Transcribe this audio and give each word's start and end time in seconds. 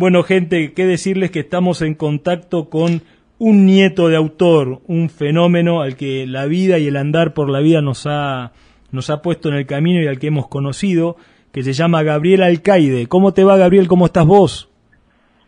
Bueno, 0.00 0.22
gente, 0.22 0.72
qué 0.72 0.86
decirles 0.86 1.30
que 1.30 1.40
estamos 1.40 1.82
en 1.82 1.94
contacto 1.94 2.70
con 2.70 3.02
un 3.38 3.66
nieto 3.66 4.08
de 4.08 4.16
autor, 4.16 4.80
un 4.86 5.10
fenómeno 5.10 5.82
al 5.82 5.94
que 5.94 6.26
la 6.26 6.46
vida 6.46 6.78
y 6.78 6.86
el 6.86 6.96
andar 6.96 7.34
por 7.34 7.50
la 7.50 7.60
vida 7.60 7.82
nos 7.82 8.06
ha, 8.06 8.52
nos 8.92 9.10
ha 9.10 9.20
puesto 9.20 9.50
en 9.50 9.56
el 9.56 9.66
camino 9.66 10.02
y 10.02 10.06
al 10.06 10.18
que 10.18 10.28
hemos 10.28 10.48
conocido, 10.48 11.18
que 11.52 11.62
se 11.62 11.74
llama 11.74 12.02
Gabriel 12.02 12.42
Alcaide. 12.42 13.08
¿Cómo 13.08 13.34
te 13.34 13.44
va, 13.44 13.58
Gabriel? 13.58 13.88
¿Cómo 13.88 14.06
estás 14.06 14.24
vos? 14.24 14.70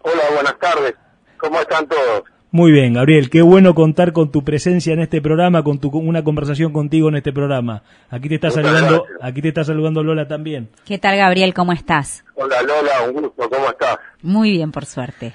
Hola, 0.03 0.23
buenas 0.35 0.59
tardes. 0.59 0.97
¿Cómo 1.39 1.59
están 1.59 1.89
todos? 1.89 2.25
Muy 2.55 2.71
bien, 2.71 2.93
Gabriel, 2.93 3.31
qué 3.31 3.41
bueno 3.41 3.75
contar 3.75 4.13
con 4.13 4.31
tu 4.31 4.45
presencia 4.45 4.93
en 4.93 5.01
este 5.01 5.23
programa, 5.23 5.63
con 5.63 5.79
tu, 5.79 5.89
una 5.89 6.23
conversación 6.23 6.71
contigo 6.71 7.09
en 7.09 7.17
este 7.17 7.33
programa. 7.33 7.83
Aquí 8.11 8.29
te 8.29 8.35
está 8.35 8.51
saludando, 8.51 9.07
aquí 9.23 9.41
te 9.41 9.49
está 9.49 9.65
saludando 9.65 10.03
Lola 10.03 10.29
también. 10.29 10.69
¿Qué 10.85 10.99
tal, 10.99 11.17
Gabriel? 11.17 11.55
¿Cómo 11.55 11.73
estás? 11.73 12.27
Hola, 12.35 12.61
Lola, 12.61 13.05
un 13.09 13.23
gusto. 13.23 13.49
¿Cómo 13.49 13.71
estás? 13.71 13.97
Muy 14.21 14.51
bien, 14.51 14.71
por 14.71 14.85
suerte. 14.85 15.33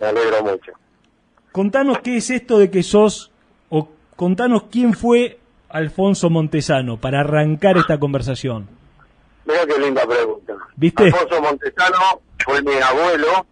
Me 0.00 0.06
alegro 0.06 0.42
mucho. 0.42 0.72
Contanos 1.52 1.98
qué 1.98 2.16
es 2.16 2.30
esto 2.30 2.58
de 2.58 2.70
que 2.70 2.82
sos, 2.82 3.30
o 3.68 3.90
contanos 4.16 4.62
quién 4.70 4.94
fue 4.94 5.38
Alfonso 5.68 6.30
Montesano 6.30 6.96
para 6.96 7.20
arrancar 7.20 7.76
esta 7.76 7.98
conversación. 7.98 8.66
Mira 9.44 9.66
qué 9.66 9.78
linda 9.78 10.06
pregunta. 10.06 10.54
¿Viste? 10.76 11.04
Alfonso 11.04 11.42
Montesano 11.42 12.22
fue 12.42 12.62
mi 12.62 12.72
abuelo, 12.72 13.46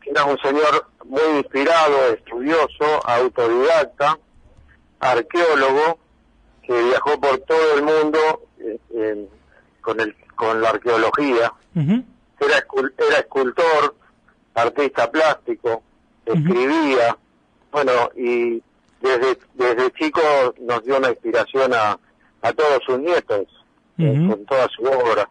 que 0.00 0.10
era 0.10 0.24
un 0.24 0.38
señor 0.38 0.89
muy 1.10 1.38
inspirado, 1.38 2.14
estudioso, 2.14 3.04
autodidacta, 3.04 4.18
arqueólogo, 5.00 5.98
que 6.62 6.82
viajó 6.82 7.20
por 7.20 7.38
todo 7.40 7.74
el 7.74 7.82
mundo 7.82 8.18
eh, 8.94 9.28
con, 9.80 10.00
el, 10.00 10.14
con 10.36 10.60
la 10.60 10.70
arqueología. 10.70 11.52
era, 11.74 12.66
era 12.98 13.18
escultor, 13.18 13.96
artista 14.54 15.10
plástico, 15.10 15.82
escribía, 16.24 17.16
bueno, 17.72 17.92
y 18.16 18.62
desde, 19.00 19.38
desde 19.54 19.90
chico 19.92 20.20
nos 20.60 20.84
dio 20.84 20.98
una 20.98 21.10
inspiración 21.10 21.74
a, 21.74 21.98
a 22.42 22.52
todos 22.52 22.80
sus 22.86 22.98
nietos, 23.00 23.46
eh, 23.98 24.26
con 24.28 24.44
toda 24.46 24.68
su 24.68 24.82
obra. 24.84 25.28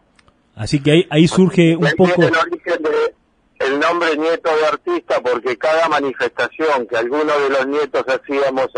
Así 0.56 0.82
que 0.82 0.92
ahí, 0.92 1.06
ahí 1.10 1.26
surge 1.26 1.74
un 1.74 1.88
poco... 1.96 2.22
El 2.22 2.36
origen 2.36 2.82
de, 2.82 3.14
el 3.60 3.78
nombre 3.78 4.16
nieto 4.16 4.50
de 4.56 4.66
artista 4.66 5.20
porque 5.20 5.56
cada 5.56 5.88
manifestación 5.88 6.86
que 6.86 6.96
alguno 6.96 7.38
de 7.38 7.50
los 7.50 7.66
nietos 7.66 8.04
hacíamos 8.08 8.68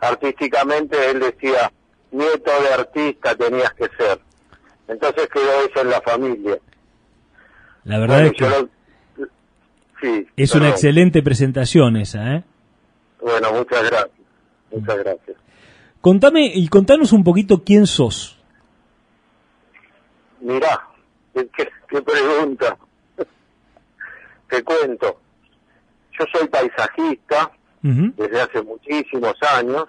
artísticamente, 0.00 1.10
él 1.10 1.20
decía, 1.20 1.72
nieto 2.12 2.50
de 2.62 2.74
artista 2.74 3.34
tenías 3.34 3.72
que 3.72 3.88
ser. 3.96 4.20
Entonces 4.86 5.28
quedó 5.32 5.64
eso 5.64 5.80
en 5.80 5.90
la 5.90 6.00
familia. 6.02 6.58
La 7.84 7.98
verdad 7.98 8.26
es 8.26 8.32
que 8.32 8.68
sí, 10.02 10.26
es 10.36 10.54
una 10.54 10.68
excelente 10.68 11.22
presentación 11.22 11.96
esa, 11.96 12.36
¿eh? 12.36 12.44
Bueno, 13.20 13.52
muchas 13.52 13.82
gracias. 13.82 14.26
Muchas 14.70 14.98
gracias. 14.98 15.36
Contame 16.02 16.52
y 16.54 16.68
contanos 16.68 17.12
un 17.12 17.24
poquito 17.24 17.64
quién 17.64 17.86
sos. 17.86 18.38
Mirá, 20.40 20.86
qué 21.32 22.02
pregunta 22.02 22.76
te 24.48 24.62
cuento. 24.62 25.20
Yo 26.18 26.24
soy 26.32 26.48
paisajista 26.48 27.50
desde 27.82 28.40
hace 28.40 28.62
muchísimos 28.62 29.34
años, 29.56 29.86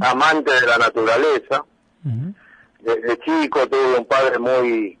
amante 0.00 0.52
de 0.52 0.66
la 0.66 0.78
naturaleza. 0.78 1.64
Desde 2.80 3.18
chico 3.18 3.66
tuve 3.68 3.98
un 3.98 4.04
padre 4.06 4.38
muy 4.38 4.98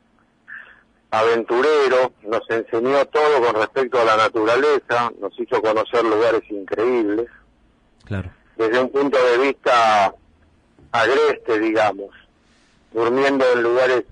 aventurero, 1.10 2.12
nos 2.22 2.48
enseñó 2.50 3.04
todo 3.06 3.42
con 3.42 3.54
respecto 3.54 4.00
a 4.00 4.04
la 4.04 4.16
naturaleza, 4.16 5.10
nos 5.20 5.38
hizo 5.38 5.60
conocer 5.60 6.04
lugares 6.04 6.42
increíbles. 6.50 7.26
Claro. 8.04 8.30
Desde 8.56 8.80
un 8.80 8.90
punto 8.90 9.18
de 9.18 9.38
vista 9.38 10.14
agreste, 10.92 11.58
digamos, 11.58 12.10
durmiendo 12.92 13.44
en 13.52 13.62
lugares 13.62 14.04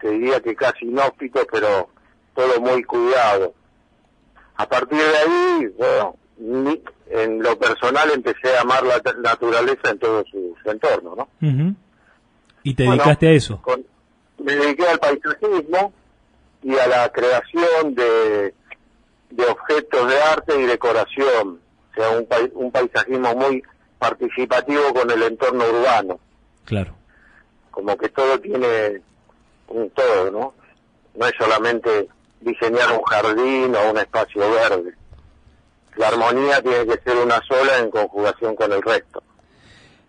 que 0.00 0.10
diría 0.10 0.40
que 0.40 0.54
casi 0.54 0.86
inhóspitos, 0.86 1.46
pero 1.50 1.88
todo 2.34 2.60
muy 2.60 2.84
cuidado. 2.84 3.54
A 4.58 4.68
partir 4.68 4.98
de 4.98 5.16
ahí, 5.16 5.66
bueno, 5.78 6.16
en 7.10 7.42
lo 7.42 7.58
personal 7.58 8.10
empecé 8.12 8.56
a 8.56 8.62
amar 8.62 8.82
la 8.84 9.00
naturaleza 9.20 9.90
en 9.90 9.98
todo 10.00 10.24
su, 10.30 10.54
entorno, 10.64 11.14
¿no? 11.16 11.74
¿Y 12.64 12.74
te 12.74 12.82
dedicaste 12.82 13.28
a 13.28 13.32
eso? 13.32 13.62
me 14.38 14.54
dediqué 14.54 14.86
al 14.86 14.98
paisajismo 14.98 15.92
y 16.62 16.76
a 16.76 16.86
la 16.88 17.08
creación 17.10 17.94
de, 17.94 18.54
de 19.30 19.46
objetos 19.46 20.08
de 20.08 20.20
arte 20.22 20.60
y 20.60 20.66
decoración, 20.66 21.60
o 21.90 21.94
sea, 21.94 22.10
un, 22.10 22.26
un 22.54 22.72
paisajismo 22.72 23.34
muy 23.36 23.62
participativo 23.98 24.92
con 24.92 25.10
el 25.10 25.22
entorno 25.22 25.64
urbano. 25.68 26.20
Claro. 26.64 26.94
Como 27.70 27.96
que 27.96 28.08
todo 28.08 28.40
tiene 28.40 29.02
un 29.68 29.90
todo, 29.90 30.30
¿no? 30.30 30.54
No 31.14 31.26
es 31.26 31.32
solamente 31.38 32.08
diseñar 32.40 32.92
un 32.92 33.02
jardín 33.02 33.74
o 33.74 33.90
un 33.90 33.98
espacio 33.98 34.42
verde. 34.50 34.94
La 35.96 36.08
armonía 36.08 36.62
tiene 36.62 36.86
que 36.86 37.00
ser 37.02 37.16
una 37.16 37.40
sola 37.46 37.78
en 37.80 37.90
conjugación 37.90 38.54
con 38.54 38.72
el 38.72 38.82
resto. 38.82 39.22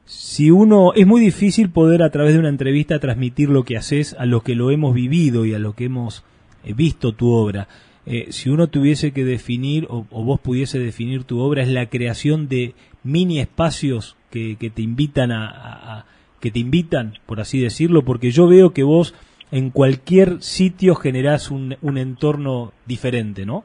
Si 0.06 0.50
uno 0.50 0.94
es 0.96 1.06
muy 1.06 1.22
difícil 1.22 1.70
poder 1.70 2.02
a 2.02 2.10
través 2.10 2.34
de 2.34 2.40
una 2.40 2.50
entrevista 2.50 3.00
transmitir 3.00 3.50
lo 3.50 3.64
que 3.64 3.78
haces 3.78 4.16
a 4.18 4.26
los 4.26 4.44
que 4.44 4.56
lo 4.56 4.72
hemos 4.72 4.94
vivido 4.94 5.46
y 5.46 5.54
a 5.54 5.60
los 5.60 5.76
que 5.76 5.86
hemos 5.86 6.24
eh, 6.64 6.74
visto 6.74 7.14
tu 7.14 7.32
obra. 7.32 7.68
Eh, 8.06 8.28
si 8.32 8.50
uno 8.50 8.68
tuviese 8.68 9.12
que 9.12 9.24
definir 9.24 9.86
o, 9.90 10.04
vos 10.10 10.40
pudiese 10.40 10.80
definir 10.80 11.26
tu 11.26 11.40
obra 11.42 11.62
es 11.62 11.68
la 11.68 11.90
creación 11.90 12.48
de 12.48 12.74
mini 13.04 13.40
espacios 13.40 14.16
que, 14.32 14.56
que 14.56 14.70
te 14.70 14.82
invitan 14.82 15.32
a, 15.32 16.06
que 16.40 16.50
te 16.50 16.60
invitan 16.60 17.20
por 17.26 17.40
así 17.40 17.60
decirlo 17.60 18.04
porque 18.04 18.32
yo 18.32 18.48
veo 18.48 18.72
que 18.74 18.84
vos 18.84 19.14
en 19.52 19.72
cualquier 19.72 20.42
sitio 20.42 20.96
generás 20.96 21.52
un, 21.52 21.78
un 21.82 21.98
entorno 21.98 22.74
diferente, 22.86 23.46
¿no? 23.46 23.64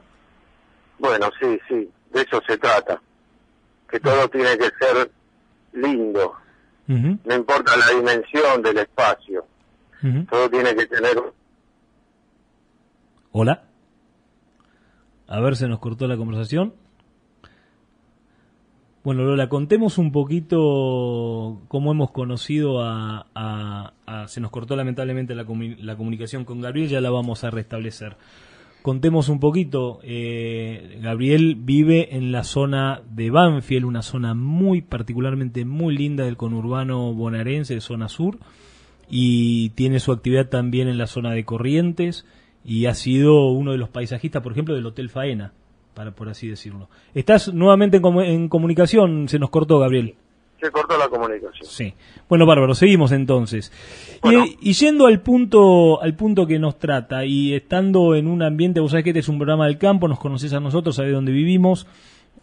Bueno, 0.99 1.29
sí, 1.39 1.59
sí, 1.67 1.89
de 2.11 2.21
eso 2.21 2.41
se 2.47 2.57
trata. 2.57 3.01
Que 3.89 3.99
todo 3.99 4.27
tiene 4.29 4.57
que 4.57 4.69
ser 4.79 5.11
lindo. 5.73 6.33
No 6.87 7.35
importa 7.35 7.75
la 7.77 7.89
dimensión 7.95 8.61
del 8.61 8.77
espacio. 8.77 9.45
Todo 10.29 10.49
tiene 10.49 10.75
que 10.75 10.85
tener... 10.85 11.15
Hola. 13.31 13.63
A 15.27 15.39
ver, 15.39 15.55
se 15.55 15.67
nos 15.67 15.79
cortó 15.79 16.07
la 16.07 16.17
conversación. 16.17 16.75
Bueno, 19.05 19.23
Lola, 19.23 19.49
contemos 19.49 19.99
un 19.99 20.11
poquito 20.11 21.61
cómo 21.67 21.91
hemos 21.91 22.09
conocido 22.09 22.81
a... 22.81 23.93
se 24.25 24.41
nos 24.41 24.49
cortó 24.49 24.75
lamentablemente 24.75 25.35
la, 25.35 25.45
comunicación 25.45 26.43
con 26.43 26.59
Gabriel, 26.59 26.89
ya 26.89 27.01
la 27.01 27.11
vamos 27.11 27.43
a 27.43 27.51
restablecer. 27.51 28.17
Contemos 28.81 29.29
un 29.29 29.39
poquito. 29.39 29.99
Eh, 30.01 30.97
Gabriel 31.03 31.55
vive 31.55 32.15
en 32.15 32.31
la 32.31 32.43
zona 32.43 33.03
de 33.07 33.29
Banfield, 33.29 33.85
una 33.85 34.01
zona 34.01 34.33
muy 34.33 34.81
particularmente 34.81 35.65
muy 35.65 35.95
linda 35.95 36.25
del 36.25 36.35
conurbano 36.35 37.13
bonaerense, 37.13 37.79
zona 37.81 38.09
sur, 38.09 38.39
y 39.07 39.69
tiene 39.75 39.99
su 39.99 40.13
actividad 40.13 40.49
también 40.49 40.87
en 40.87 40.97
la 40.97 41.05
zona 41.05 41.33
de 41.33 41.45
Corrientes 41.45 42.25
y 42.63 42.87
ha 42.87 42.95
sido 42.95 43.51
uno 43.51 43.71
de 43.71 43.77
los 43.77 43.89
paisajistas, 43.89 44.41
por 44.41 44.53
ejemplo, 44.53 44.73
del 44.73 44.87
Hotel 44.87 45.11
Faena 45.11 45.53
para 45.95 46.11
por 46.11 46.29
así 46.29 46.47
decirlo. 46.47 46.89
¿Estás 47.15 47.51
nuevamente 47.51 47.97
en, 47.97 48.49
comunicación? 48.49 49.27
Se 49.27 49.39
nos 49.39 49.49
cortó, 49.49 49.79
Gabriel. 49.79 50.15
Se 50.61 50.69
cortó 50.69 50.97
la 50.97 51.07
comunicación. 51.07 51.67
Sí. 51.67 51.93
Bueno, 52.29 52.45
bárbaro, 52.45 52.75
seguimos 52.75 53.11
entonces. 53.11 53.71
Y, 54.61 54.73
yendo 54.73 55.07
al 55.07 55.21
punto, 55.21 56.01
al 56.01 56.15
punto 56.15 56.45
que 56.45 56.59
nos 56.59 56.77
trata, 56.77 57.25
y 57.25 57.53
estando 57.53 58.15
en 58.15 58.27
un 58.27 58.43
ambiente, 58.43 58.79
vos 58.79 58.91
sabés 58.91 59.03
que 59.03 59.09
este 59.11 59.19
es 59.21 59.29
un 59.29 59.37
programa 59.37 59.65
del 59.65 59.77
campo, 59.77 60.07
nos 60.07 60.19
conoces 60.19 60.53
a 60.53 60.59
nosotros, 60.59 60.95
sabés 60.95 61.13
dónde 61.13 61.31
vivimos, 61.31 61.87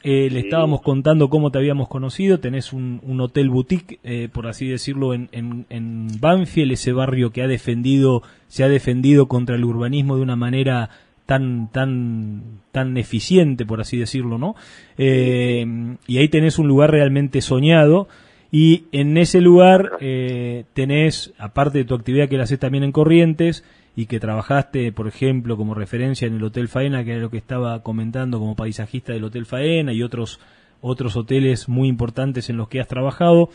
eh, 0.04 0.28
le 0.30 0.40
estábamos 0.40 0.82
contando 0.82 1.30
cómo 1.30 1.52
te 1.52 1.58
habíamos 1.58 1.88
conocido, 1.88 2.40
tenés 2.40 2.72
un, 2.72 3.00
hotel 3.20 3.50
boutique, 3.50 4.00
eh, 4.02 4.28
por 4.32 4.46
así 4.48 4.66
decirlo, 4.66 5.14
en, 5.14 5.28
en, 5.32 5.66
en, 5.68 6.08
Banfield, 6.20 6.72
ese 6.72 6.92
barrio 6.92 7.30
que 7.30 7.42
ha 7.42 7.46
defendido, 7.46 8.22
se 8.48 8.64
ha 8.64 8.68
defendido 8.68 9.28
contra 9.28 9.54
el 9.54 9.64
urbanismo 9.64 10.16
de 10.16 10.22
una 10.22 10.36
manera 10.36 10.90
tan 11.26 11.70
tan 11.70 12.60
tan 12.72 12.96
eficiente 12.96 13.64
por 13.64 13.80
así 13.80 13.98
decirlo 13.98 14.38
no 14.38 14.54
eh, 14.98 15.64
y 16.06 16.18
ahí 16.18 16.28
tenés 16.28 16.58
un 16.58 16.68
lugar 16.68 16.90
realmente 16.90 17.40
soñado 17.40 18.08
y 18.50 18.84
en 18.92 19.16
ese 19.16 19.40
lugar 19.40 19.92
eh, 20.00 20.64
tenés 20.74 21.32
aparte 21.38 21.78
de 21.78 21.84
tu 21.84 21.94
actividad 21.94 22.28
que 22.28 22.36
la 22.36 22.44
haces 22.44 22.58
también 22.58 22.84
en 22.84 22.92
Corrientes 22.92 23.64
y 23.94 24.06
que 24.06 24.20
trabajaste 24.20 24.92
por 24.92 25.06
ejemplo 25.06 25.56
como 25.56 25.74
referencia 25.74 26.26
en 26.26 26.36
el 26.36 26.44
Hotel 26.44 26.68
Faena 26.68 27.04
que 27.04 27.12
era 27.12 27.20
lo 27.20 27.30
que 27.30 27.38
estaba 27.38 27.82
comentando 27.82 28.38
como 28.38 28.56
paisajista 28.56 29.12
del 29.12 29.24
Hotel 29.24 29.46
Faena 29.46 29.92
y 29.92 30.02
otros 30.02 30.40
otros 30.80 31.16
hoteles 31.16 31.68
muy 31.68 31.88
importantes 31.88 32.50
en 32.50 32.56
los 32.56 32.68
que 32.68 32.80
has 32.80 32.88
trabajado 32.88 33.50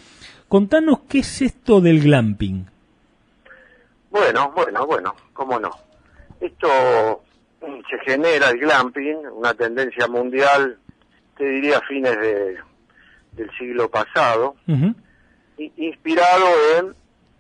contanos 0.48 1.00
qué 1.10 1.20
es 1.20 1.42
esto 1.42 1.82
del 1.82 2.02
glamping. 2.02 2.66
Bueno 4.10 4.52
bueno 4.56 4.88
bueno 4.88 5.16
cómo 5.34 5.60
no. 5.60 5.70
Esto 6.40 7.24
se 7.60 8.00
genera 8.06 8.50
el 8.50 8.60
glamping, 8.60 9.18
una 9.32 9.54
tendencia 9.54 10.08
mundial, 10.08 10.78
te 11.38 11.46
diría 11.46 11.82
fines 11.82 12.20
de, 12.20 12.58
del 13.34 13.52
siglo 13.58 13.90
pasado, 13.90 14.56
inspirado 15.58 16.48
en 16.78 16.96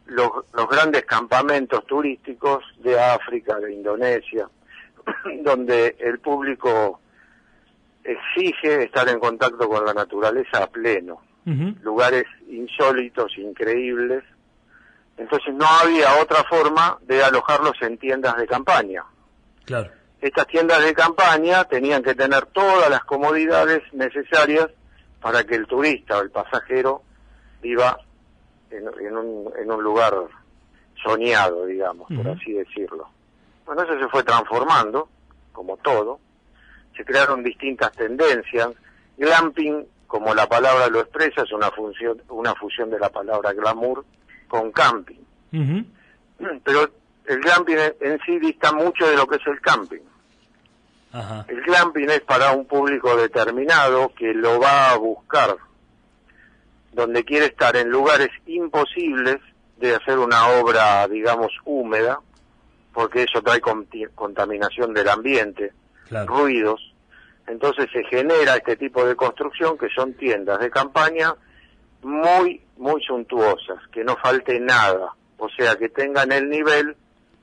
los, 0.07 0.29
los 0.53 0.69
grandes 0.69 1.05
campamentos 1.05 1.85
turísticos 1.85 2.63
de 2.79 2.99
África, 2.99 3.59
de 3.59 3.73
Indonesia, 3.73 4.49
donde 5.43 5.95
el 5.99 6.19
público 6.19 6.99
exige 8.03 8.83
estar 8.83 9.07
en 9.09 9.19
contacto 9.19 9.67
con 9.67 9.85
la 9.85 9.93
naturaleza 9.93 10.63
a 10.63 10.67
pleno, 10.67 11.21
lugares 11.81 12.25
insólitos, 12.49 13.37
increíbles. 13.37 14.23
Entonces 15.17 15.53
no 15.53 15.65
había 15.65 16.21
otra 16.21 16.43
forma 16.43 16.97
de 17.01 17.23
alojarlos 17.23 17.81
en 17.81 17.97
tiendas 17.97 18.35
de 18.37 18.47
campaña. 18.47 19.03
Claro. 19.65 19.91
Estas 20.21 20.47
tiendas 20.47 20.83
de 20.83 20.93
campaña 20.93 21.63
tenían 21.65 22.01
que 22.01 22.15
tener 22.15 22.47
todas 22.47 22.89
las 22.89 23.03
comodidades 23.03 23.81
necesarias 23.93 24.67
para 25.21 25.43
que 25.43 25.55
el 25.55 25.67
turista 25.67 26.17
o 26.17 26.21
el 26.21 26.31
pasajero 26.31 27.03
viva 27.61 27.99
en, 28.71 29.15
un, 29.15 29.51
en 29.57 29.71
un 29.71 29.83
lugar 29.83 30.13
soñado, 31.03 31.65
digamos, 31.65 32.07
por 32.07 32.27
así 32.29 32.53
decirlo. 32.53 33.09
Bueno, 33.65 33.83
eso 33.83 33.99
se 33.99 34.07
fue 34.09 34.23
transformando, 34.23 35.09
como 35.51 35.77
todo. 35.77 36.19
Se 36.95 37.05
crearon 37.05 37.43
distintas 37.43 37.91
tendencias. 37.91 38.69
Glamping, 39.17 39.85
como 40.07 40.33
la 40.33 40.47
palabra 40.47 40.87
lo 40.87 41.01
expresa, 41.01 41.43
es 41.43 41.51
una, 41.51 41.69
función, 41.71 42.21
una 42.29 42.55
fusión 42.55 42.89
de 42.89 42.99
la 42.99 43.09
palabra 43.09 43.53
glamour 43.53 44.05
con 44.47 44.71
camping. 44.71 45.19
Pero 46.63 46.89
el 47.27 47.39
glamping 47.39 47.77
en 47.99 48.19
sí 48.25 48.39
dista 48.39 48.71
mucho 48.71 49.07
de 49.07 49.15
lo 49.15 49.27
que 49.27 49.35
es 49.35 49.47
el 49.47 49.59
camping. 49.61 50.01
El 51.47 51.61
glamping 51.61 52.09
es 52.09 52.21
para 52.21 52.51
un 52.51 52.65
público 52.65 53.15
determinado 53.15 54.13
que 54.13 54.33
lo 54.33 54.59
va 54.59 54.91
a 54.91 54.97
buscar 54.97 55.57
donde 56.97 57.23
quiere 57.23 57.45
estar 57.47 57.75
en 57.75 57.89
lugares 57.89 58.29
imposibles 58.47 59.37
de 59.77 59.95
hacer 59.95 60.17
una 60.17 60.47
obra, 60.47 61.07
digamos, 61.07 61.51
húmeda, 61.63 62.19
porque 62.91 63.23
eso 63.23 63.41
trae 63.43 63.61
contaminación 63.61 64.93
del 64.93 65.07
ambiente, 65.07 65.73
ruidos. 66.25 66.95
Entonces 67.45 67.87
se 67.93 68.03
genera 68.05 68.55
este 68.55 68.75
tipo 68.77 69.05
de 69.05 69.15
construcción 69.15 69.77
que 69.77 69.89
son 69.89 70.15
tiendas 70.15 70.59
de 70.59 70.71
campaña 70.71 71.35
muy, 72.01 72.61
muy 72.77 73.01
suntuosas, 73.03 73.77
que 73.91 74.03
no 74.03 74.17
falte 74.17 74.59
nada, 74.59 75.13
o 75.37 75.49
sea, 75.49 75.75
que 75.75 75.89
tengan 75.89 76.31
el 76.31 76.49
nivel 76.49 76.95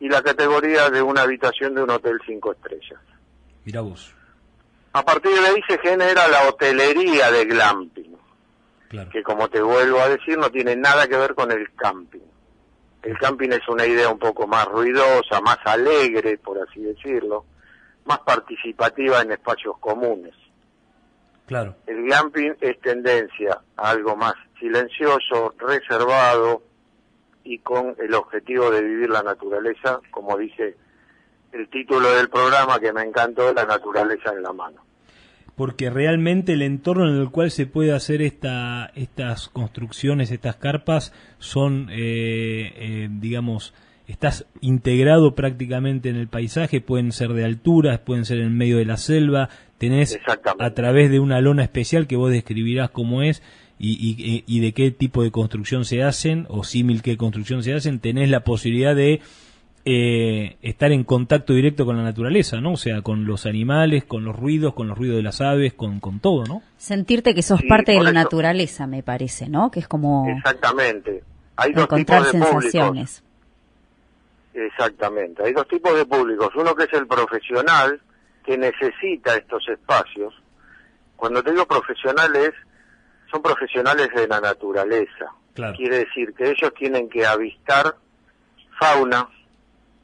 y 0.05 0.09
la 0.11 0.21
categoría 0.21 0.91
de 0.91 1.01
una 1.01 1.23
habitación 1.23 1.75
de 1.75 1.83
un 1.83 1.89
hotel 1.89 2.21
cinco 2.27 2.53
estrellas. 2.53 3.01
Mira 3.65 3.81
vos. 3.81 4.13
A 4.93 5.03
partir 5.03 5.33
de 5.33 5.47
ahí 5.47 5.63
se 5.67 5.79
genera 5.79 6.29
la 6.29 6.47
hotelería 6.47 7.31
de 7.31 7.47
glamping 7.47 8.15
que 9.11 9.23
como 9.23 9.49
te 9.49 9.63
vuelvo 9.63 9.99
a 10.01 10.09
decir 10.11 10.37
no 10.39 10.51
tiene 10.51 10.77
nada 10.77 11.09
que 11.09 11.17
ver 11.17 11.35
con 11.35 11.51
el 11.51 11.73
camping. 11.75 12.21
El 13.03 13.19
camping 13.19 13.49
es 13.49 13.67
una 13.67 13.87
idea 13.87 14.11
un 14.11 14.19
poco 14.19 14.47
más 14.47 14.67
ruidosa, 14.67 15.41
más 15.41 15.59
alegre, 15.65 16.37
por 16.37 16.59
así 16.61 16.81
decirlo, 16.81 17.47
más 18.05 18.21
participativa 18.21 19.23
en 19.23 19.33
espacios 19.33 19.79
comunes. 19.79 20.35
Claro. 21.47 21.77
El 21.87 22.05
glamping 22.05 22.57
es 22.61 22.79
tendencia 22.81 23.59
a 23.77 23.91
algo 23.91 24.17
más 24.17 24.35
silencioso, 24.61 25.55
reservado 25.59 26.63
y 27.45 27.59
con 27.59 27.95
el 27.99 28.15
objetivo 28.15 28.71
de 28.71 28.83
vivir 28.83 29.11
la 29.11 29.23
naturaleza, 29.23 30.01
como 30.11 30.37
dice 30.39 30.77
el 31.53 31.69
título 31.69 32.13
del 32.15 32.29
programa 32.29 32.81
que 32.81 32.93
me 32.93 33.03
encantó, 33.03 33.53
La 33.53 33.65
naturaleza 33.65 34.33
en 34.33 34.43
la 34.43 34.53
mano. 34.53 34.79
Porque 35.57 35.89
realmente 35.89 36.55
el 36.55 36.63
entorno 36.63 37.09
en 37.09 37.21
el 37.21 37.31
cual 37.31 37.53
se 37.53 37.67
puede 37.67 37.93
hacer 37.93 38.23
esta, 38.23 38.91
estas 38.97 39.49
construcciones, 39.51 40.33
estas 40.33 40.57
carpas, 40.57 41.13
son, 41.39 41.91
eh, 41.93 42.73
eh, 42.75 43.09
digamos, 43.09 43.73
estás 44.09 44.47
integrado 44.61 45.37
prácticamente 45.37 46.09
en 46.09 46.17
el 46.17 46.27
paisaje, 46.27 46.81
pueden 46.81 47.13
ser 47.13 47.35
de 47.35 47.45
alturas, 47.45 48.01
pueden 48.01 48.25
ser 48.25 48.39
en 48.41 48.57
medio 48.57 48.79
de 48.79 48.85
la 48.85 48.97
selva, 48.97 49.49
tenés 49.79 50.19
a 50.59 50.71
través 50.75 51.11
de 51.11 51.21
una 51.21 51.41
lona 51.41 51.63
especial 51.63 52.09
que 52.09 52.17
vos 52.17 52.33
describirás 52.33 52.91
cómo 52.91 53.23
es 53.23 53.43
y, 53.93 54.45
y 54.47 54.61
de 54.61 54.73
qué 54.73 54.91
tipo 54.91 55.23
de 55.23 55.31
construcción 55.31 55.85
se 55.85 56.03
hacen, 56.03 56.47
o 56.49 56.65
símil 56.65 57.03
qué 57.03 57.17
construcción 57.17 57.63
se 57.63 57.75
hacen, 57.75 58.01
tenés 58.01 58.31
la 58.31 58.41
posibilidad 58.41 58.95
de 58.95 59.21
eh, 59.87 60.57
estar 60.63 60.93
en 60.93 61.05
contacto 61.05 61.53
directo 61.53 61.85
con 61.85 61.99
la 61.99 62.03
naturaleza, 62.03 62.59
¿no? 62.59 62.73
O 62.73 62.77
sea, 62.77 63.03
con 63.03 63.27
los 63.27 63.45
animales, 63.45 64.05
con 64.05 64.25
los 64.25 64.35
ruidos, 64.35 64.73
con 64.73 64.89
los 64.89 64.97
ruidos 64.97 65.17
de 65.17 65.23
las 65.23 65.43
aves, 65.43 65.75
con, 65.75 66.01
con 66.01 66.21
todo, 66.21 66.45
¿no? 66.45 66.63
Sentirte 66.79 67.35
que 67.35 67.43
sos 67.43 67.61
parte 67.69 67.93
de 67.93 68.03
la 68.03 68.13
naturaleza, 68.13 68.87
me 68.87 69.03
parece, 69.03 69.49
¿no? 69.49 69.71
Que 69.71 69.81
es 69.81 69.89
como... 69.89 70.27
Exactamente. 70.29 71.23
Hay 71.57 71.73
dos 71.73 71.87
tipos 71.89 72.25
de 72.25 72.31
sensaciones. 72.31 73.23
Exactamente. 74.55 75.45
Hay 75.45 75.53
dos 75.53 75.69
tipos 75.69 75.95
de 75.95 76.07
públicos. 76.07 76.49
Uno 76.57 76.75
que 76.75 76.85
es 76.85 76.93
el 76.95 77.07
profesional, 77.07 78.01
que 78.47 78.57
necesita 78.57 79.37
estos 79.37 79.69
espacios. 79.69 80.33
Cuando 81.17 81.43
te 81.43 81.51
digo 81.51 81.67
profesionales, 81.67 82.53
son 83.35 83.43
profesionales 83.43 84.09
de 84.15 84.29
la 84.29 84.41
naturaleza. 84.41 85.33
Quiere 85.77 85.99
decir 85.99 86.33
que 86.35 86.51
ellos 86.51 86.73
tienen 86.79 87.09
que 87.09 87.27
avistar 87.27 87.97
fauna, 88.79 89.29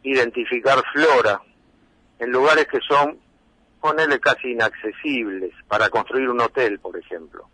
identificar 0.02 0.82
flora 0.92 1.40
en 2.18 2.32
lugares 2.32 2.66
que 2.66 2.80
son, 2.80 3.18
ponele 3.80 4.18
casi 4.18 4.50
inaccesibles 4.50 5.52
para 5.68 5.88
construir 5.90 6.28
un 6.28 6.40
hotel, 6.40 6.80
por 6.80 6.96
ejemplo. 6.96 7.48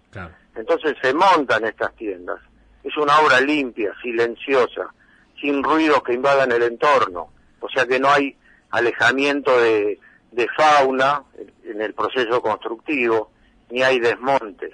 Entonces 0.55 0.97
se 1.03 1.13
montan 1.13 1.65
estas 1.67 1.95
tiendas. 1.95 2.41
Es 2.83 2.97
una 2.97 3.19
obra 3.21 3.41
limpia, 3.41 3.93
silenciosa, 4.01 4.95
sin 5.41 5.63
ruidos 5.63 6.03
que 6.03 6.15
invadan 6.15 6.53
el 6.53 6.63
entorno. 6.63 7.29
O 7.61 7.69
sea 7.69 7.87
que 7.87 8.01
no 8.01 8.09
hay 8.09 8.35
alejamiento 8.71 9.59
de, 9.61 10.01
de 10.33 10.49
fauna 10.57 11.23
en 11.65 11.83
el 11.83 11.93
proceso 11.93 12.41
constructivo, 12.41 13.31
ni 13.71 13.83
hay 13.83 14.01
desmontes. 14.01 14.73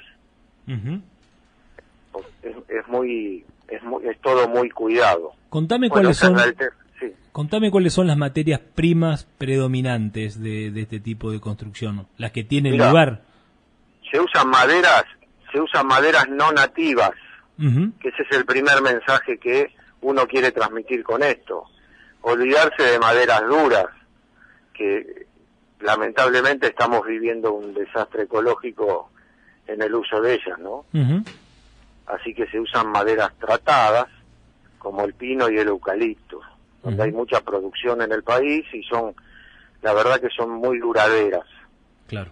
Es, 2.42 2.88
muy, 2.88 3.44
es 3.68 3.82
muy, 3.82 4.06
es 4.06 4.20
todo 4.20 4.48
muy 4.48 4.70
cuidado. 4.70 5.32
Contame 5.48 5.88
cuáles 5.88 6.16
son. 6.16 6.36
Contame 7.32 7.70
cuáles 7.70 7.94
son 7.94 8.06
las 8.06 8.18
materias 8.18 8.60
primas 8.60 9.24
predominantes 9.38 10.40
de, 10.40 10.68
este 10.78 11.00
tipo 11.00 11.30
de 11.30 11.40
construcción, 11.40 12.06
las 12.18 12.30
que 12.30 12.44
tienen 12.44 12.76
lugar. 12.76 13.22
Se 14.10 14.20
usan 14.20 14.50
maderas, 14.50 15.04
se 15.50 15.58
usan 15.58 15.86
maderas 15.86 16.28
no 16.28 16.52
nativas, 16.52 17.12
que 17.56 18.08
ese 18.08 18.22
es 18.22 18.36
el 18.36 18.44
primer 18.44 18.82
mensaje 18.82 19.38
que 19.38 19.74
uno 20.02 20.26
quiere 20.26 20.52
transmitir 20.52 21.02
con 21.02 21.22
esto. 21.22 21.64
Olvidarse 22.20 22.82
de 22.82 22.98
maderas 22.98 23.42
duras, 23.48 23.86
que 24.74 25.26
lamentablemente 25.80 26.68
estamos 26.68 27.06
viviendo 27.06 27.52
un 27.52 27.72
desastre 27.72 28.24
ecológico 28.24 29.11
en 29.66 29.82
el 29.82 29.94
uso 29.94 30.20
de 30.20 30.34
ellas, 30.34 30.58
¿no? 30.58 30.84
Así 32.06 32.34
que 32.34 32.46
se 32.46 32.60
usan 32.60 32.88
maderas 32.88 33.32
tratadas, 33.38 34.06
como 34.78 35.04
el 35.04 35.14
pino 35.14 35.48
y 35.48 35.58
el 35.58 35.68
eucalipto 35.68 36.40
donde 36.82 37.04
hay 37.04 37.12
mucha 37.12 37.40
producción 37.40 38.02
en 38.02 38.12
el 38.12 38.22
país 38.22 38.64
y 38.72 38.82
son, 38.82 39.14
la 39.82 39.92
verdad 39.92 40.20
que 40.20 40.30
son 40.30 40.50
muy 40.50 40.78
duraderas. 40.78 41.46
Claro. 42.08 42.30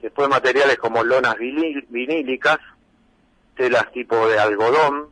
Después 0.00 0.28
materiales 0.28 0.78
como 0.78 1.02
lonas 1.02 1.36
vinílicas, 1.38 2.58
telas 3.56 3.90
tipo 3.92 4.28
de 4.28 4.38
algodón, 4.38 5.08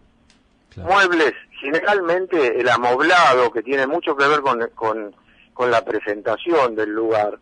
muebles, 0.77 1.35
generalmente 1.61 2.61
el 2.61 2.69
amoblado, 2.69 3.51
que 3.53 3.63
tiene 3.63 3.87
mucho 3.87 4.17
que 4.17 4.27
ver 4.27 4.41
con, 4.41 4.67
con, 4.75 5.15
con 5.55 5.71
la 5.71 5.85
presentación 5.85 6.75
del 6.75 6.91
lugar, 6.91 7.39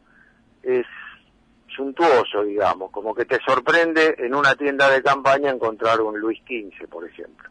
es 0.63 0.87
suntuoso, 1.71 2.43
digamos, 2.45 2.91
como 2.91 3.15
que 3.15 3.25
te 3.25 3.39
sorprende 3.47 4.15
en 4.19 4.35
una 4.35 4.55
tienda 4.55 4.91
de 4.91 5.03
campaña 5.03 5.51
encontrar 5.51 6.01
un 6.01 6.19
Luis 6.19 6.41
XV, 6.47 6.89
por 6.89 7.09
ejemplo. 7.09 7.49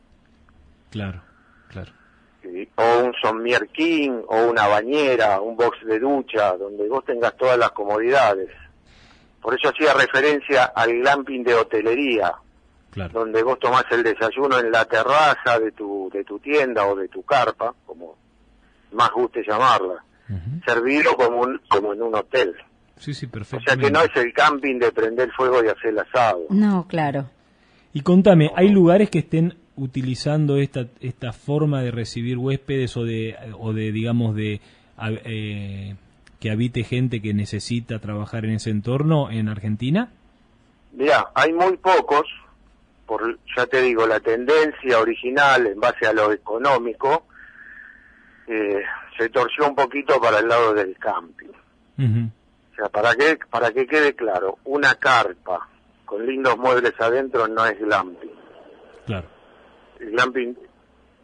Claro, 0.90 1.22
claro 1.70 1.92
o 2.76 3.00
un 3.04 3.14
Sommier 3.22 3.68
King, 3.70 4.22
o 4.28 4.46
una 4.46 4.68
bañera, 4.68 5.42
un 5.42 5.56
box 5.56 5.86
de 5.86 6.00
ducha, 6.00 6.56
donde 6.58 6.88
vos 6.88 7.04
tengas 7.06 7.36
todas 7.38 7.58
las 7.58 7.72
comodidades. 7.72 8.50
Por 9.42 9.56
eso 9.56 9.70
hacía 9.70 9.94
referencia 9.94 10.66
al 10.66 10.92
glamping 11.00 11.44
de 11.44 11.56
hotelería, 11.56 12.34
donde 13.12 13.44
vos 13.44 13.60
tomás 13.60 13.86
el 13.92 14.04
desayuno 14.04 14.58
en 14.60 14.72
la 14.72 14.86
terraza 14.86 15.60
de 15.60 15.72
tu, 15.72 16.10
de 16.12 16.24
tu 16.24 16.40
tienda 16.40 16.86
o 16.88 16.96
de 16.96 17.08
tu 17.08 17.24
carpa, 17.24 17.74
como 17.86 18.18
más 18.92 19.12
guste 19.12 19.44
llamarla, 19.46 20.04
servido 20.66 21.16
como, 21.16 21.42
un, 21.42 21.62
como 21.70 21.94
en 21.94 22.02
un 22.02 22.16
hotel. 22.16 22.56
Sí, 23.00 23.14
sí, 23.14 23.28
perfecto. 23.28 23.64
O 23.66 23.76
sea 23.76 23.78
que 23.78 23.92
no 23.92 24.02
es 24.02 24.16
el 24.16 24.34
camping 24.34 24.78
de 24.78 24.92
prender 24.92 25.32
fuego 25.32 25.64
y 25.64 25.68
hacer 25.68 25.88
el 25.88 26.00
asado. 26.00 26.46
No, 26.50 26.86
claro. 26.88 27.30
Y 27.94 28.02
contame, 28.02 28.52
¿hay 28.56 28.70
lugares 28.70 29.10
que 29.10 29.20
estén 29.20 29.56
utilizando 29.76 30.58
esta, 30.58 30.88
esta 31.00 31.32
forma 31.32 31.82
de 31.82 31.92
recibir 31.92 32.38
huéspedes 32.38 32.96
o 32.98 33.04
de, 33.04 33.36
o 33.58 33.74
de 33.74 33.92
digamos, 33.92 34.36
de 34.36 34.62
eh, 35.26 35.96
que 36.40 36.52
habite 36.52 36.84
gente 36.84 37.22
que 37.22 37.34
necesita 37.34 38.00
trabajar 38.00 38.46
en 38.46 38.52
ese 38.52 38.70
entorno 38.70 39.32
en 39.32 39.48
Argentina? 39.48 40.12
Mira, 40.92 41.32
hay 41.34 41.54
muy 41.54 41.78
pocos, 41.78 42.28
por 43.06 43.40
ya 43.56 43.66
te 43.66 43.82
digo, 43.82 44.06
la 44.06 44.20
tendencia 44.20 45.00
original 45.00 45.68
en 45.68 45.80
base 45.80 46.06
a 46.06 46.14
lo 46.14 46.32
económico 46.34 47.26
eh, 48.48 48.82
se 49.18 49.30
torció 49.30 49.68
un 49.68 49.76
poquito 49.76 50.20
para 50.20 50.40
el 50.40 50.48
lado 50.48 50.74
del 50.74 50.98
camping. 50.98 51.48
Sea, 52.80 52.90
para 52.90 53.16
que, 53.16 53.38
para 53.50 53.72
que 53.72 53.86
quede 53.86 54.16
claro, 54.16 54.58
una 54.66 54.96
carpa 54.96 55.68
con 56.06 56.26
lindos 56.26 56.58
muebles 56.58 56.94
adentro 57.00 57.48
no 57.48 57.66
es 57.66 57.80
glamping. 57.80 58.32
Claro. 59.06 59.28
El 60.00 60.12
glamping 60.12 60.58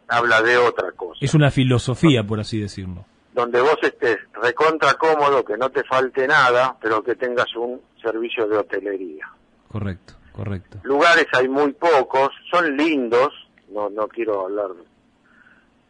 habla 0.08 0.42
de 0.42 0.56
otra 0.56 0.92
cosa. 0.92 1.18
Es 1.20 1.34
una 1.34 1.50
filosofía, 1.50 2.24
por 2.24 2.40
así 2.40 2.60
decirlo. 2.60 3.04
Donde 3.32 3.60
vos 3.60 3.76
estés 3.82 4.18
recontra 4.32 4.94
cómodo, 4.94 5.44
que 5.44 5.56
no 5.56 5.70
te 5.70 5.84
falte 5.84 6.26
nada, 6.26 6.76
pero 6.80 7.02
que 7.02 7.16
tengas 7.16 7.54
un 7.56 7.80
servicio 8.00 8.46
de 8.46 8.58
hotelería. 8.58 9.28
Correcto, 9.68 10.14
correcto. 10.32 10.78
Lugares 10.84 11.26
hay 11.32 11.48
muy 11.48 11.72
pocos, 11.72 12.30
son 12.50 12.76
lindos, 12.76 13.32
no, 13.68 13.90
no 13.90 14.08
quiero 14.08 14.46
hablar 14.46 14.70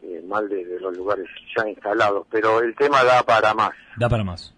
eh, 0.03 0.25
mal 0.27 0.49
de, 0.49 0.65
de, 0.65 0.81
los 0.81 0.97
lugares 0.97 1.27
ya 1.57 1.69
instalados, 1.69 2.27
pero 2.31 2.61
el 2.61 2.75
tema 2.75 3.05
da 3.05 3.23
para 3.23 3.55
más. 3.55 3.73
Da 3.97 4.09
para 4.09 4.25
más. 4.25 4.56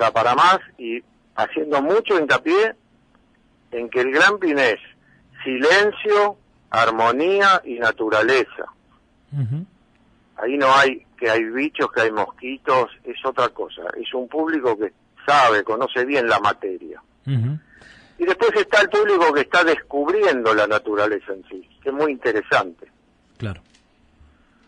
Da 0.00 0.10
para 0.10 0.34
más 0.34 0.60
y 0.78 1.04
haciendo 1.36 1.82
mucho 1.82 2.18
hincapié 2.18 2.74
en 3.70 3.90
que 3.90 4.00
el 4.00 4.12
glamping 4.12 4.58
es 4.58 4.78
silencio, 5.44 6.38
armonía 6.70 7.60
y 7.66 7.78
naturaleza. 7.78 8.64
Ahí 10.36 10.56
no 10.56 10.74
hay 10.74 11.04
que 11.18 11.28
hay 11.28 11.44
bichos, 11.44 11.92
que 11.92 12.00
hay 12.00 12.12
mosquitos, 12.12 12.90
es 13.04 13.22
otra 13.26 13.50
cosa. 13.50 13.82
Es 14.02 14.14
un 14.14 14.26
público 14.26 14.74
que 14.78 14.90
sabe, 15.26 15.62
conoce 15.64 16.06
bien 16.06 16.26
la 16.26 16.40
materia. 16.40 17.02
Y 17.26 18.24
después 18.24 18.52
está 18.56 18.80
el 18.80 18.88
público 18.88 19.34
que 19.34 19.42
está 19.42 19.62
descubriendo 19.64 20.54
la 20.54 20.66
naturaleza 20.66 21.34
en 21.34 21.44
sí, 21.50 21.68
que 21.82 21.90
es 21.90 21.94
muy 21.94 22.12
interesante. 22.12 22.90
Claro. 23.36 23.60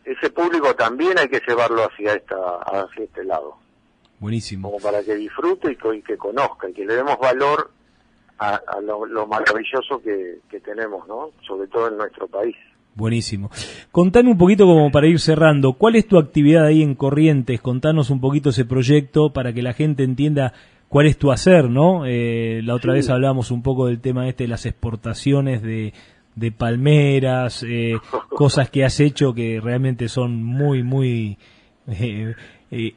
Ese 0.04 0.28
público 0.28 0.76
también 0.76 1.18
hay 1.18 1.28
que 1.28 1.40
llevarlo 1.48 1.84
hacia 1.84 2.16
esta 2.16 2.36
hacia 2.66 3.04
este 3.04 3.24
lado. 3.24 3.62
Buenísimo. 4.22 4.70
Como 4.70 4.80
para 4.80 5.02
que 5.02 5.16
disfrute 5.16 5.72
y 5.72 6.02
que, 6.02 6.16
conozca 6.16 6.70
y 6.70 6.72
que 6.72 6.86
le 6.86 6.94
demos 6.94 7.18
valor 7.18 7.72
a, 8.38 8.60
lo, 8.80 9.26
maravilloso 9.26 10.00
que, 10.00 10.38
que 10.48 10.60
tenemos, 10.60 11.08
¿no? 11.08 11.30
Sobre 11.44 11.66
todo 11.66 11.88
en 11.88 11.96
nuestro 11.96 12.28
país. 12.28 12.54
Buenísimo. 12.94 13.50
Contanos 13.90 14.32
un 14.32 14.38
poquito 14.38 14.64
como 14.64 14.92
para 14.92 15.08
ir 15.08 15.18
cerrando, 15.18 15.72
¿cuál 15.72 15.96
es 15.96 16.06
tu 16.06 16.18
actividad 16.18 16.66
ahí 16.66 16.82
en 16.82 16.94
Corrientes? 16.94 17.60
Contanos 17.60 18.10
un 18.10 18.20
poquito 18.20 18.50
ese 18.50 18.64
proyecto 18.64 19.32
para 19.32 19.52
que 19.52 19.62
la 19.62 19.72
gente 19.72 20.04
entienda 20.04 20.52
cuál 20.88 21.06
es 21.06 21.18
tu 21.18 21.32
hacer, 21.32 21.68
¿no? 21.68 22.06
Eh, 22.06 22.60
la 22.62 22.76
otra 22.76 22.92
vez 22.92 23.10
hablábamos 23.10 23.50
un 23.50 23.64
poco 23.64 23.86
del 23.88 24.00
tema 24.00 24.28
este 24.28 24.44
de 24.44 24.48
las 24.48 24.66
exportaciones 24.66 25.62
de, 25.62 25.94
de 26.36 26.52
palmeras, 26.52 27.64
eh, 27.68 27.94
cosas 28.28 28.70
que 28.70 28.84
has 28.84 29.00
hecho 29.00 29.34
que 29.34 29.58
realmente 29.60 30.08
son 30.08 30.44
muy, 30.44 30.84
muy 30.84 31.38
eh, 31.88 32.36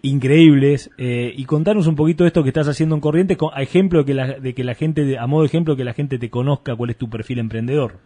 increíbles. 0.01 0.89
y 0.97 1.45
contanos 1.45 1.87
un 1.87 1.95
poquito 1.95 2.25
esto 2.25 2.43
que 2.43 2.49
estás 2.49 2.67
haciendo 2.67 2.95
en 2.95 3.01
Corrientes, 3.01 3.37
a 3.53 3.61
ejemplo 3.61 3.99
de 3.99 4.05
que 4.05 4.13
la, 4.13 4.27
de 4.39 4.55
que 4.55 4.63
la 4.63 4.73
gente, 4.73 5.17
a 5.17 5.27
modo 5.27 5.41
de 5.41 5.47
ejemplo, 5.47 5.75
que 5.75 5.83
la 5.83 5.93
gente 5.93 6.17
te 6.17 6.29
conozca 6.29 6.75
cuál 6.75 6.91
es 6.91 6.97
tu 6.97 7.09
perfil 7.09 7.39
emprendedor. 7.39 7.99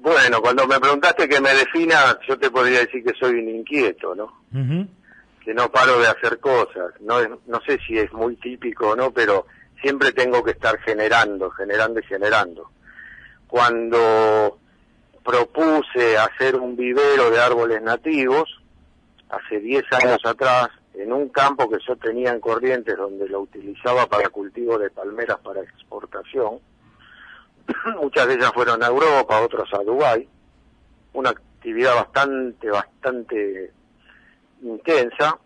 Bueno, 0.00 0.40
cuando 0.40 0.66
me 0.66 0.80
preguntaste 0.80 1.28
que 1.28 1.40
me 1.40 1.50
defina, 1.50 2.18
yo 2.26 2.38
te 2.38 2.50
podría 2.50 2.80
decir 2.80 3.04
que 3.04 3.12
soy 3.20 3.34
un 3.34 3.50
inquieto, 3.50 4.14
¿no? 4.14 4.44
Que 5.44 5.52
no 5.52 5.70
paro 5.70 5.98
de 6.00 6.06
hacer 6.06 6.38
cosas. 6.40 6.94
No, 7.00 7.20
no 7.46 7.60
sé 7.66 7.78
si 7.86 7.98
es 7.98 8.10
muy 8.12 8.36
típico 8.36 8.90
o 8.90 8.96
no, 8.96 9.10
pero 9.10 9.46
siempre 9.82 10.12
tengo 10.12 10.42
que 10.42 10.52
estar 10.52 10.78
generando, 10.80 11.50
generando 11.50 12.00
y 12.00 12.04
generando. 12.04 12.70
Cuando 13.46 14.58
propuse 15.22 16.16
hacer 16.16 16.56
un 16.56 16.76
vivero 16.76 17.30
de 17.30 17.38
árboles 17.38 17.82
nativos, 17.82 18.48
hace 19.28 19.60
10 19.60 19.84
años 20.02 20.18
atrás, 20.24 20.68
en 20.94 21.12
un 21.12 21.28
campo 21.28 21.68
que 21.68 21.78
yo 21.86 21.96
tenía 21.96 22.32
en 22.32 22.40
Corrientes, 22.40 22.96
donde 22.96 23.28
lo 23.28 23.40
utilizaba 23.40 24.06
para 24.06 24.28
cultivo 24.28 24.78
de 24.78 24.90
palmeras 24.90 25.38
para 25.40 25.62
exportación, 25.62 26.60
muchas 28.00 28.26
de 28.26 28.34
ellas 28.34 28.52
fueron 28.52 28.82
a 28.82 28.88
Europa, 28.88 29.40
otras 29.40 29.72
a 29.74 29.82
Dubái, 29.82 30.28
una 31.12 31.30
actividad 31.30 31.94
bastante, 31.94 32.70
bastante 32.70 33.72
intensa, 34.62 35.38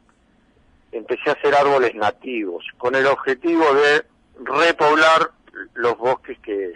empecé 0.93 1.31
a 1.31 1.35
hacer 1.35 1.55
árboles 1.55 1.95
nativos, 1.95 2.65
con 2.79 2.95
el 2.95 3.07
objetivo 3.07 3.65
de 3.75 4.05
repoblar 4.43 5.31
los 5.75 5.97
bosques 5.99 6.39
que, 6.41 6.73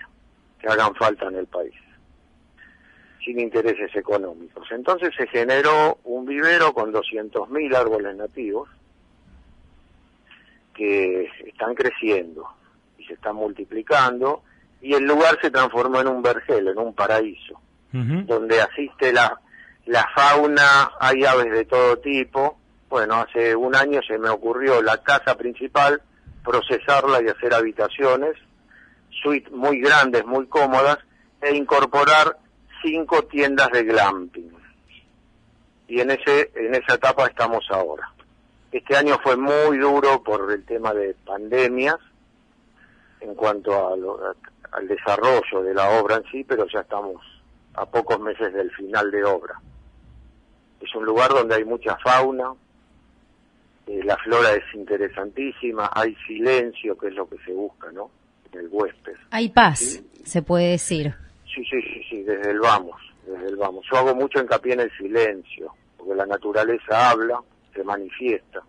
que 0.61 0.69
hagan 0.69 0.95
falta 0.95 1.27
en 1.27 1.37
el 1.37 1.47
país, 1.47 1.75
sin 3.29 3.41
intereses 3.41 3.95
económicos. 3.95 4.67
Entonces 4.71 5.11
se 5.15 5.27
generó 5.27 5.99
un 6.05 6.25
vivero 6.25 6.73
con 6.73 6.91
200.000 6.91 7.77
árboles 7.77 8.17
nativos 8.17 8.71
que 10.75 11.29
están 11.47 11.75
creciendo 11.75 12.49
y 12.97 13.05
se 13.05 13.13
están 13.13 13.37
multiplicando 13.37 14.45
y 14.81 14.95
el 14.95 15.05
lugar 15.05 15.39
se 15.43 15.51
transformó 15.51 16.01
en 16.01 16.09
un 16.09 16.23
vergel, 16.23 16.69
en 16.69 16.79
un 16.79 16.95
paraíso, 16.95 17.61
donde 17.93 18.63
asiste 18.63 19.13
la, 19.13 19.39
la 19.85 20.09
fauna, 20.15 20.93
hay 20.99 21.27
aves 21.27 21.53
de 21.53 21.67
todo 21.67 21.99
tipo. 21.99 22.59
Bueno, 22.89 23.17
hace 23.17 23.55
un 23.55 23.77
año 23.77 24.01
se 24.09 24.17
me 24.17 24.31
ocurrió 24.31 24.81
la 24.81 25.03
casa 25.03 25.37
principal, 25.37 26.01
procesarla 26.43 27.21
y 27.23 27.29
hacer 27.29 27.53
habitaciones, 27.53 28.37
suites 29.23 29.53
muy 29.53 29.81
grandes, 29.81 30.25
muy 30.25 30.47
cómodas, 30.47 30.99
e 31.43 31.55
incorporar 31.55 32.39
cinco 32.83 33.23
tiendas 33.25 33.71
de 33.73 33.85
glamping. 33.85 34.53
Y 35.89 36.01
en, 36.01 36.11
ese, 36.11 36.51
en 36.55 36.75
esa 36.75 36.95
etapa 36.95 37.27
estamos 37.27 37.65
ahora. 37.71 38.13
Este 38.71 38.97
año 38.97 39.19
fue 39.23 39.37
muy 39.37 39.79
duro 39.79 40.23
por 40.23 40.53
el 40.53 40.65
tema 40.65 40.93
de 40.93 41.15
pandemias, 41.25 41.97
en 43.21 43.35
cuanto 43.35 43.89
a, 43.89 43.97
lo, 43.97 44.21
al 44.73 44.89
desarrollo 44.89 45.63
de 45.63 45.75
la 45.75 46.01
obra 46.01 46.17
en 46.17 46.25
sí, 46.31 46.45
pero 46.45 46.67
ya 46.67 46.81
estamos 46.81 47.17
a 47.75 47.87
pocos 47.87 48.21
meses 48.21 48.53
del 48.53 48.71
final 48.73 49.11
de 49.11 49.25
obra. 49.25 49.61
Es 50.81 50.95
un 50.95 51.05
lugar 51.05 51.31
donde 51.31 51.55
hay 51.55 51.65
mucha 51.65 51.97
fauna, 51.97 52.53
eh, 53.87 54.03
la 54.05 54.17
flora 54.19 54.53
es 54.53 54.65
interesantísima, 54.75 55.91
hay 55.95 56.15
silencio, 56.27 56.97
que 56.99 57.09
es 57.09 57.15
lo 57.15 57.29
que 57.29 57.39
se 57.39 57.53
busca, 57.53 57.91
¿no? 57.91 58.11
En 58.53 58.61
el 58.61 58.69
huésped. 58.71 59.15
Hay 59.31 59.49
paz, 59.49 60.03
se 60.25 60.43
puede 60.43 60.73
decir. 60.73 61.15
Sí, 61.59 61.65
sí, 61.65 61.83
sí, 61.83 62.03
sí, 62.09 62.23
desde 62.23 62.53
el 62.53 62.61
vamos, 62.61 63.01
desde 63.27 63.49
el 63.49 63.57
vamos. 63.57 63.85
Yo 63.91 63.99
hago 63.99 64.15
mucho 64.15 64.39
hincapié 64.39 64.75
en 64.75 64.81
el 64.81 64.97
silencio, 64.97 65.75
porque 65.97 66.15
la 66.15 66.25
naturaleza 66.25 67.11
habla, 67.11 67.41
se 67.75 67.83
manifiesta. 67.83 68.63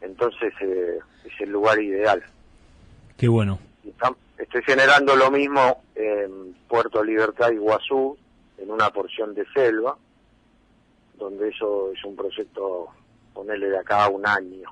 Entonces 0.00 0.54
eh, 0.60 1.00
es 1.24 1.40
el 1.40 1.50
lugar 1.50 1.80
ideal. 1.80 2.22
Qué 3.16 3.26
bueno. 3.26 3.58
Estoy 4.38 4.62
generando 4.62 5.16
lo 5.16 5.30
mismo 5.32 5.82
en 5.96 6.54
Puerto 6.68 7.02
Libertad, 7.02 7.50
Iguazú, 7.50 8.16
en 8.58 8.70
una 8.70 8.90
porción 8.90 9.34
de 9.34 9.44
selva, 9.52 9.96
donde 11.18 11.48
eso 11.48 11.90
es 11.92 12.04
un 12.04 12.14
proyecto, 12.14 12.90
ponerle 13.34 13.70
de 13.70 13.78
acá 13.78 14.04
a 14.04 14.08
un 14.08 14.24
año, 14.24 14.70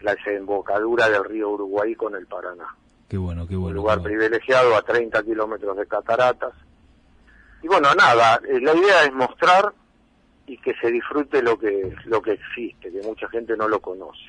la 0.00 0.14
desembocadura 0.14 1.08
del 1.08 1.24
río 1.24 1.50
Uruguay 1.50 1.96
con 1.96 2.14
el 2.14 2.26
Paraná. 2.28 2.76
Qué 3.10 3.18
bueno, 3.18 3.44
qué 3.48 3.56
bueno. 3.56 3.70
Un 3.70 3.74
lugar 3.74 4.02
privilegiado 4.02 4.76
a 4.76 4.82
30 4.82 5.24
kilómetros 5.24 5.76
de 5.76 5.84
cataratas. 5.84 6.52
Y 7.60 7.66
bueno, 7.66 7.88
nada, 7.96 8.40
eh, 8.48 8.60
la 8.60 8.72
idea 8.72 9.04
es 9.04 9.12
mostrar 9.12 9.72
y 10.46 10.56
que 10.58 10.74
se 10.80 10.92
disfrute 10.92 11.42
lo 11.42 11.58
que, 11.58 11.92
lo 12.04 12.22
que 12.22 12.34
existe, 12.34 12.92
que 12.92 13.02
mucha 13.04 13.28
gente 13.28 13.56
no 13.56 13.66
lo 13.66 13.80
conoce. 13.80 14.22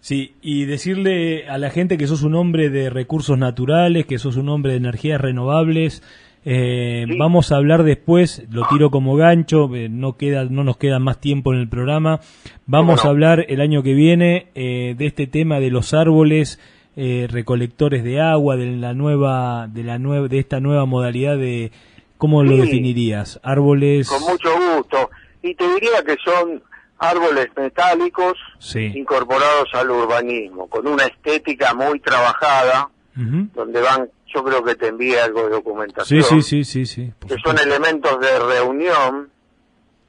Sí, 0.00 0.34
y 0.42 0.64
decirle 0.64 1.46
a 1.48 1.56
la 1.58 1.70
gente 1.70 1.98
que 1.98 2.08
sos 2.08 2.24
un 2.24 2.34
hombre 2.34 2.68
de 2.68 2.90
recursos 2.90 3.38
naturales, 3.38 4.06
que 4.06 4.18
sos 4.18 4.36
un 4.36 4.48
hombre 4.48 4.72
de 4.72 4.78
energías 4.78 5.20
renovables. 5.20 6.02
Eh, 6.44 7.06
Vamos 7.16 7.52
a 7.52 7.56
hablar 7.56 7.84
después, 7.84 8.44
lo 8.50 8.66
tiro 8.66 8.90
como 8.90 9.14
gancho, 9.14 9.72
eh, 9.76 9.88
no 9.88 10.16
queda, 10.16 10.46
no 10.46 10.64
nos 10.64 10.78
queda 10.78 10.98
más 10.98 11.20
tiempo 11.20 11.52
en 11.52 11.60
el 11.60 11.68
programa. 11.68 12.20
Vamos 12.66 13.04
a 13.04 13.08
hablar 13.08 13.44
el 13.48 13.60
año 13.60 13.84
que 13.84 13.94
viene 13.94 14.48
eh, 14.56 14.96
de 14.98 15.06
este 15.06 15.28
tema 15.28 15.60
de 15.60 15.70
los 15.70 15.94
árboles 15.94 16.58
eh, 16.96 17.28
recolectores 17.30 18.04
de 18.04 18.20
agua, 18.20 18.56
de 18.56 18.66
la 18.76 18.94
nueva, 18.94 19.66
de 19.68 19.84
la 19.84 19.98
nueva, 19.98 20.28
de 20.28 20.38
esta 20.38 20.60
nueva 20.60 20.86
modalidad 20.86 21.36
de, 21.36 21.72
¿cómo 22.18 22.42
lo 22.42 22.56
definirías? 22.56 23.40
Árboles. 23.42 24.08
Con 24.08 24.22
mucho 24.22 24.50
gusto. 24.76 25.10
Y 25.42 25.54
te 25.54 25.66
diría 25.74 26.02
que 26.04 26.16
son 26.24 26.62
árboles 26.98 27.48
metálicos 27.56 28.34
incorporados 28.74 29.68
al 29.72 29.90
urbanismo, 29.90 30.68
con 30.68 30.86
una 30.86 31.04
estética 31.04 31.72
muy 31.74 31.98
trabajada, 32.00 32.90
donde 33.14 33.80
van, 33.80 34.08
yo 34.32 34.44
creo 34.44 34.62
que 34.62 34.74
te 34.74 34.88
envía 34.88 35.24
algo 35.24 35.44
de 35.44 35.50
documentación, 35.50 36.22
sí, 36.22 36.42
sí, 36.42 36.64
sí, 36.64 36.86
sí, 36.86 37.12
que 37.26 37.36
son 37.44 37.58
elementos 37.58 38.18
de 38.20 38.38
reunión 38.38 39.30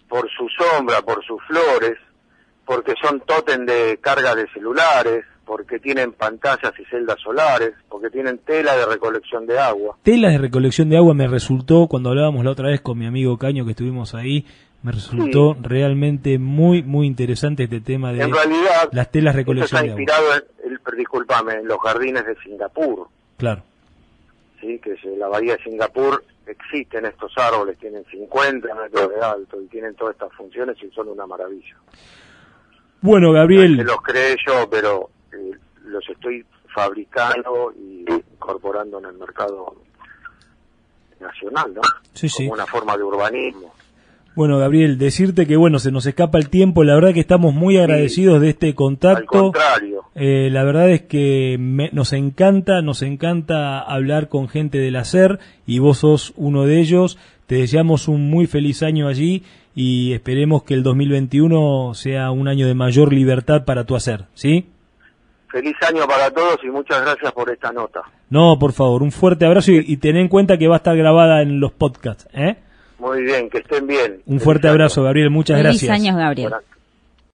por 0.07 0.29
su 0.29 0.47
sombra, 0.49 1.01
por 1.01 1.23
sus 1.25 1.41
flores, 1.47 1.97
porque 2.65 2.93
son 3.01 3.21
tótem 3.21 3.65
de 3.65 3.97
carga 4.01 4.35
de 4.35 4.47
celulares, 4.49 5.25
porque 5.45 5.79
tienen 5.79 6.13
pantallas 6.13 6.73
y 6.79 6.85
celdas 6.85 7.19
solares, 7.19 7.73
porque 7.89 8.09
tienen 8.09 8.37
tela 8.39 8.75
de 8.75 8.85
recolección 8.85 9.45
de 9.45 9.59
agua. 9.59 9.97
Tela 10.03 10.29
de 10.29 10.37
recolección 10.37 10.89
de 10.89 10.97
agua 10.97 11.13
me 11.13 11.27
resultó, 11.27 11.87
cuando 11.87 12.09
hablábamos 12.09 12.45
la 12.45 12.51
otra 12.51 12.69
vez 12.69 12.81
con 12.81 12.97
mi 12.97 13.05
amigo 13.05 13.37
Caño 13.37 13.65
que 13.65 13.71
estuvimos 13.71 14.15
ahí, 14.15 14.45
me 14.83 14.91
resultó 14.91 15.55
realmente 15.61 16.39
muy, 16.39 16.81
muy 16.83 17.05
interesante 17.05 17.63
este 17.63 17.81
tema 17.81 18.11
de 18.11 18.23
en 18.23 18.33
realidad, 18.33 18.89
las 18.91 19.11
telas 19.11 19.35
recolección 19.35 19.83
de 19.83 19.91
agua. 19.91 20.01
inspirado, 20.01 20.25
en, 20.35 20.97
disculpame, 20.97 21.53
en 21.53 21.67
los 21.67 21.77
jardines 21.79 22.25
de 22.25 22.35
Singapur. 22.43 23.07
Claro. 23.37 23.63
Sí, 24.59 24.79
que 24.79 24.95
en 25.03 25.19
la 25.19 25.27
bahía 25.27 25.55
de 25.57 25.63
Singapur 25.63 26.23
existen 26.45 27.05
estos 27.05 27.31
árboles, 27.37 27.77
tienen 27.79 28.03
50 28.05 28.73
metros 28.75 29.09
de 29.09 29.21
alto 29.21 29.61
y 29.61 29.67
tienen 29.67 29.95
todas 29.95 30.13
estas 30.13 30.33
funciones 30.33 30.77
y 30.81 30.89
son 30.91 31.09
una 31.09 31.25
maravilla. 31.27 31.75
Bueno, 33.01 33.31
Gabriel. 33.31 33.77
No 33.77 33.83
los 33.83 34.01
creé 34.01 34.35
yo, 34.45 34.69
pero 34.69 35.09
los 35.91 36.07
estoy 36.09 36.45
fabricando 36.73 37.73
y 37.77 38.05
incorporando 38.09 38.99
en 38.99 39.05
el 39.05 39.13
mercado 39.13 39.75
nacional, 41.19 41.73
¿no? 41.73 41.81
Sí, 42.13 42.29
sí. 42.29 42.43
Como 42.43 42.53
una 42.53 42.65
forma 42.65 42.97
de 42.97 43.03
urbanismo. 43.03 43.73
Bueno, 44.33 44.59
Gabriel, 44.59 44.97
decirte 44.97 45.45
que 45.45 45.57
bueno, 45.57 45.77
se 45.77 45.91
nos 45.91 46.05
escapa 46.05 46.37
el 46.37 46.49
tiempo, 46.49 46.85
la 46.85 46.95
verdad 46.95 47.13
que 47.13 47.19
estamos 47.19 47.53
muy 47.53 47.77
agradecidos 47.77 48.39
de 48.39 48.49
este 48.49 48.73
contacto. 48.75 49.17
Al 49.19 49.25
contrario. 49.25 50.03
Eh, 50.15 50.49
la 50.51 50.63
verdad 50.63 50.89
es 50.89 51.01
que 51.01 51.57
nos 51.91 52.13
encanta, 52.13 52.81
nos 52.81 53.01
encanta 53.01 53.81
hablar 53.81 54.29
con 54.29 54.47
gente 54.47 54.77
del 54.77 54.95
hacer 54.95 55.39
y 55.65 55.79
vos 55.79 55.99
sos 55.99 56.33
uno 56.37 56.65
de 56.65 56.79
ellos. 56.79 57.17
Te 57.45 57.55
deseamos 57.55 58.07
un 58.07 58.29
muy 58.29 58.47
feliz 58.47 58.83
año 58.83 59.09
allí 59.09 59.43
y 59.75 60.13
esperemos 60.13 60.63
que 60.63 60.75
el 60.75 60.83
2021 60.83 61.93
sea 61.93 62.31
un 62.31 62.47
año 62.47 62.67
de 62.67 62.73
mayor 62.73 63.11
libertad 63.11 63.65
para 63.65 63.85
tu 63.85 63.95
hacer, 63.95 64.25
¿sí? 64.33 64.67
Feliz 65.51 65.75
año 65.87 66.07
para 66.07 66.31
todos 66.31 66.57
y 66.63 66.67
muchas 66.69 67.01
gracias 67.01 67.31
por 67.33 67.49
esta 67.51 67.71
nota. 67.71 68.01
No, 68.29 68.57
por 68.57 68.71
favor, 68.71 69.03
un 69.03 69.11
fuerte 69.11 69.45
abrazo 69.45 69.71
y, 69.71 69.83
y 69.85 69.97
ten 69.97 70.15
en 70.17 70.27
cuenta 70.29 70.57
que 70.57 70.67
va 70.67 70.75
a 70.75 70.77
estar 70.77 70.95
grabada 70.95 71.41
en 71.41 71.59
los 71.59 71.71
podcasts, 71.73 72.27
¿eh? 72.33 72.55
Muy 72.99 73.23
bien, 73.23 73.49
que 73.49 73.57
estén 73.57 73.87
bien. 73.87 74.21
Un 74.27 74.39
fuerte 74.39 74.67
abrazo, 74.67 75.03
Gabriel. 75.03 75.29
Muchas 75.31 75.57
Feliz 75.57 75.81
gracias. 75.83 75.91
años, 75.91 76.15
Gabriel. 76.15 76.53